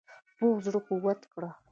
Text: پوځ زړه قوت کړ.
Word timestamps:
پوځ 0.37 0.57
زړه 0.65 0.79
قوت 0.87 1.21
کړ. 1.33 1.43